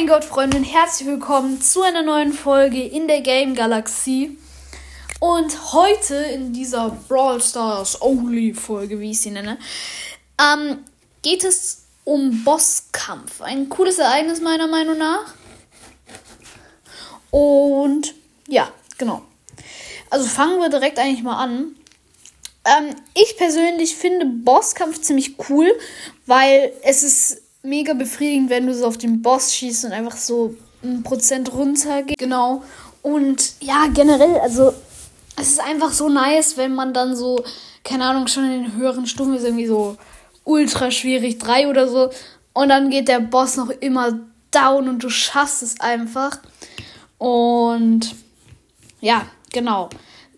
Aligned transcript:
mein 0.00 0.06
Gott, 0.06 0.24
Freunde, 0.24 0.56
und 0.56 0.64
herzlich 0.64 1.06
willkommen 1.06 1.60
zu 1.60 1.82
einer 1.82 2.00
neuen 2.00 2.32
Folge 2.32 2.82
in 2.82 3.06
der 3.06 3.20
Game 3.20 3.54
Galaxie. 3.54 4.38
Und 5.18 5.74
heute 5.74 6.14
in 6.14 6.54
dieser 6.54 6.88
Brawl 7.06 7.42
Stars 7.42 8.00
Only 8.00 8.54
Folge, 8.54 8.98
wie 8.98 9.10
ich 9.10 9.20
sie 9.20 9.30
nenne, 9.30 9.58
ähm, 10.40 10.86
geht 11.20 11.44
es 11.44 11.82
um 12.04 12.44
Bosskampf. 12.44 13.42
Ein 13.42 13.68
cooles 13.68 13.98
Ereignis 13.98 14.40
meiner 14.40 14.68
Meinung 14.68 14.96
nach. 14.96 15.34
Und 17.30 18.14
ja, 18.48 18.72
genau. 18.96 19.20
Also 20.08 20.26
fangen 20.26 20.60
wir 20.60 20.70
direkt 20.70 20.98
eigentlich 20.98 21.22
mal 21.22 21.44
an. 21.44 21.76
Ähm, 22.64 22.96
ich 23.12 23.36
persönlich 23.36 23.96
finde 23.96 24.24
Bosskampf 24.24 25.02
ziemlich 25.02 25.34
cool, 25.50 25.70
weil 26.24 26.72
es 26.84 27.02
ist 27.02 27.42
mega 27.62 27.94
befriedigend, 27.94 28.50
wenn 28.50 28.66
du 28.66 28.74
so 28.74 28.86
auf 28.86 28.98
den 28.98 29.22
Boss 29.22 29.54
schießt 29.54 29.86
und 29.86 29.92
einfach 29.92 30.16
so 30.16 30.54
ein 30.82 31.02
Prozent 31.02 31.52
runter 31.52 32.02
geht. 32.02 32.18
Genau. 32.18 32.62
Und 33.02 33.54
ja, 33.60 33.86
generell, 33.92 34.38
also 34.40 34.72
es 35.36 35.52
ist 35.52 35.60
einfach 35.60 35.92
so 35.92 36.08
nice, 36.08 36.56
wenn 36.56 36.74
man 36.74 36.92
dann 36.92 37.16
so, 37.16 37.44
keine 37.84 38.04
Ahnung, 38.04 38.26
schon 38.26 38.44
in 38.44 38.64
den 38.64 38.76
höheren 38.76 39.06
Stufen 39.06 39.34
ist 39.34 39.44
irgendwie 39.44 39.66
so 39.66 39.96
ultra 40.44 40.90
schwierig, 40.90 41.38
drei 41.38 41.68
oder 41.68 41.88
so. 41.88 42.10
Und 42.52 42.68
dann 42.68 42.90
geht 42.90 43.08
der 43.08 43.20
Boss 43.20 43.56
noch 43.56 43.70
immer 43.70 44.18
down 44.50 44.88
und 44.88 45.02
du 45.02 45.10
schaffst 45.10 45.62
es 45.62 45.80
einfach. 45.80 46.38
Und 47.18 48.14
ja, 49.00 49.26
genau. 49.52 49.88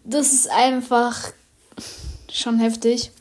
Das 0.04 0.32
ist 0.32 0.50
einfach 0.50 1.32
schon 2.30 2.58
heftig. 2.58 3.12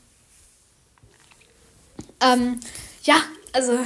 Ähm, 2.20 2.60
ja, 3.04 3.16
also 3.52 3.78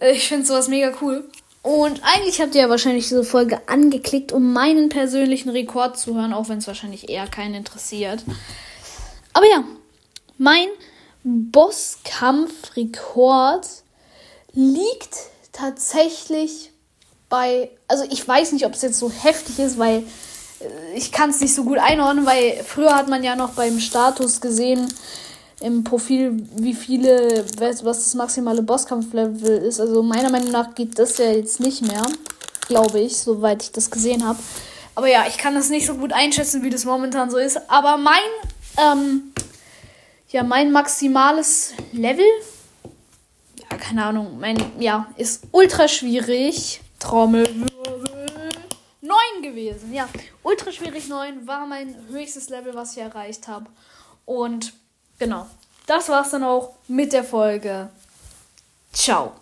ich 0.00 0.28
finde 0.28 0.46
sowas 0.46 0.68
mega 0.68 0.92
cool. 1.00 1.28
Und 1.62 2.02
eigentlich 2.04 2.40
habt 2.42 2.54
ihr 2.54 2.60
ja 2.62 2.68
wahrscheinlich 2.68 3.08
diese 3.08 3.24
Folge 3.24 3.66
angeklickt, 3.68 4.32
um 4.32 4.52
meinen 4.52 4.90
persönlichen 4.90 5.48
Rekord 5.48 5.98
zu 5.98 6.14
hören, 6.14 6.34
auch 6.34 6.50
wenn 6.50 6.58
es 6.58 6.66
wahrscheinlich 6.66 7.08
eher 7.08 7.26
keinen 7.26 7.54
interessiert. 7.54 8.22
Aber 9.32 9.48
ja, 9.48 9.64
mein 10.36 10.68
Bosskampfrekord 11.22 13.66
liegt 14.52 15.16
tatsächlich 15.52 16.70
bei, 17.30 17.70
also 17.88 18.04
ich 18.10 18.28
weiß 18.28 18.52
nicht, 18.52 18.66
ob 18.66 18.74
es 18.74 18.82
jetzt 18.82 18.98
so 18.98 19.10
heftig 19.10 19.58
ist, 19.58 19.78
weil 19.78 20.04
äh, 20.60 20.94
ich 20.94 21.12
kann 21.12 21.30
es 21.30 21.40
nicht 21.40 21.54
so 21.54 21.64
gut 21.64 21.78
einordnen, 21.78 22.26
weil 22.26 22.62
früher 22.62 22.94
hat 22.94 23.08
man 23.08 23.24
ja 23.24 23.36
noch 23.36 23.54
beim 23.54 23.80
Status 23.80 24.42
gesehen, 24.42 24.92
im 25.64 25.82
Profil, 25.82 26.46
wie 26.56 26.74
viele, 26.74 27.44
was 27.58 27.82
das 27.82 28.14
maximale 28.14 28.62
Bosskampflevel 28.62 29.62
ist. 29.62 29.80
Also 29.80 30.02
meiner 30.02 30.30
Meinung 30.30 30.50
nach 30.50 30.74
geht 30.74 30.98
das 30.98 31.16
ja 31.16 31.30
jetzt 31.30 31.58
nicht 31.58 31.80
mehr, 31.80 32.02
glaube 32.68 33.00
ich, 33.00 33.16
soweit 33.16 33.62
ich 33.62 33.72
das 33.72 33.90
gesehen 33.90 34.26
habe. 34.26 34.38
Aber 34.94 35.08
ja, 35.08 35.24
ich 35.26 35.38
kann 35.38 35.54
das 35.54 35.70
nicht 35.70 35.86
so 35.86 35.94
gut 35.94 36.12
einschätzen, 36.12 36.62
wie 36.62 36.70
das 36.70 36.84
momentan 36.84 37.30
so 37.30 37.38
ist. 37.38 37.58
Aber 37.70 37.96
mein, 37.96 38.20
ähm, 38.76 39.32
ja, 40.28 40.42
mein 40.42 40.70
maximales 40.70 41.72
Level, 41.92 42.26
ja, 43.58 43.76
keine 43.78 44.04
Ahnung, 44.04 44.38
mein, 44.38 44.58
ja, 44.78 45.06
ist 45.16 45.44
ultra 45.50 45.88
schwierig. 45.88 46.82
Trommelwirbel. 46.98 47.70
9 49.00 49.42
gewesen, 49.42 49.94
ja. 49.94 50.08
Ultra 50.42 50.72
schwierig 50.72 51.08
9 51.08 51.46
war 51.46 51.66
mein 51.66 51.94
höchstes 52.10 52.50
Level, 52.50 52.74
was 52.74 52.96
ich 52.96 53.02
erreicht 53.02 53.48
habe. 53.48 53.66
Und 54.26 54.72
Genau. 55.18 55.46
Das 55.86 56.08
war's 56.08 56.30
dann 56.30 56.44
auch 56.44 56.74
mit 56.88 57.12
der 57.12 57.24
Folge. 57.24 57.88
Ciao. 58.92 59.32